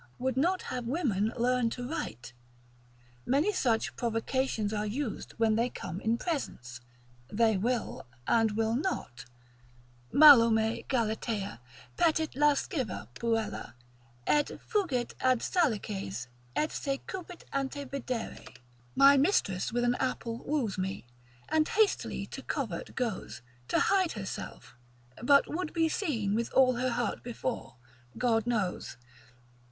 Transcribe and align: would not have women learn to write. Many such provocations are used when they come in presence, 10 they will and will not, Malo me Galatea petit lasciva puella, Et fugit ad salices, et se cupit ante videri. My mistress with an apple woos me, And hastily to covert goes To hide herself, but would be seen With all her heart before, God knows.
would 0.17 0.35
not 0.35 0.63
have 0.63 0.87
women 0.87 1.31
learn 1.37 1.69
to 1.69 1.87
write. 1.87 2.33
Many 3.23 3.53
such 3.53 3.95
provocations 3.95 4.73
are 4.73 4.87
used 4.87 5.33
when 5.33 5.55
they 5.55 5.69
come 5.69 6.01
in 6.01 6.17
presence, 6.17 6.81
10 7.29 7.37
they 7.37 7.55
will 7.55 8.07
and 8.25 8.57
will 8.57 8.75
not, 8.75 9.25
Malo 10.11 10.49
me 10.49 10.85
Galatea 10.87 11.59
petit 11.97 12.29
lasciva 12.35 13.09
puella, 13.13 13.75
Et 14.25 14.47
fugit 14.67 15.13
ad 15.19 15.41
salices, 15.41 16.25
et 16.55 16.71
se 16.71 16.97
cupit 17.05 17.43
ante 17.53 17.85
videri. 17.85 18.55
My 18.95 19.17
mistress 19.17 19.71
with 19.71 19.83
an 19.83 19.93
apple 19.99 20.41
woos 20.43 20.79
me, 20.79 21.05
And 21.47 21.67
hastily 21.67 22.25
to 22.25 22.41
covert 22.41 22.95
goes 22.95 23.43
To 23.67 23.79
hide 23.79 24.13
herself, 24.13 24.73
but 25.21 25.47
would 25.47 25.73
be 25.73 25.87
seen 25.89 26.33
With 26.33 26.51
all 26.53 26.77
her 26.77 26.89
heart 26.89 27.21
before, 27.21 27.75
God 28.17 28.47
knows. 28.47 28.97